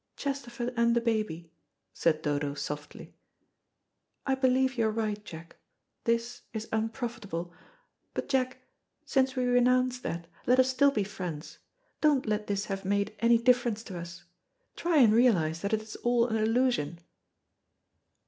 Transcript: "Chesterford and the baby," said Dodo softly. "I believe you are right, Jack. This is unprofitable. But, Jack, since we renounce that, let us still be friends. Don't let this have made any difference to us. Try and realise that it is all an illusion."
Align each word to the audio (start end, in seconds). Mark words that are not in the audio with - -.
"Chesterford 0.15 0.73
and 0.75 0.95
the 0.95 0.99
baby," 0.99 1.51
said 1.93 2.23
Dodo 2.23 2.55
softly. 2.55 3.13
"I 4.25 4.33
believe 4.33 4.75
you 4.75 4.87
are 4.87 4.91
right, 4.91 5.23
Jack. 5.23 5.57
This 6.05 6.41
is 6.53 6.67
unprofitable. 6.71 7.53
But, 8.15 8.27
Jack, 8.27 8.63
since 9.05 9.35
we 9.35 9.45
renounce 9.45 9.99
that, 9.99 10.25
let 10.47 10.59
us 10.59 10.71
still 10.71 10.89
be 10.89 11.03
friends. 11.03 11.59
Don't 12.01 12.25
let 12.25 12.47
this 12.47 12.65
have 12.65 12.83
made 12.83 13.15
any 13.19 13.37
difference 13.37 13.83
to 13.83 13.99
us. 13.99 14.23
Try 14.75 14.97
and 14.97 15.13
realise 15.13 15.59
that 15.59 15.71
it 15.71 15.83
is 15.83 15.95
all 15.97 16.25
an 16.25 16.35
illusion." 16.37 16.97